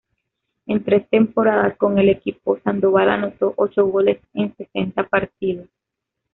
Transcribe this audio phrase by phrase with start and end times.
[0.65, 5.69] En tres temporadas con el equipo, Sandoval anotó ocho goles en sesenta partidos.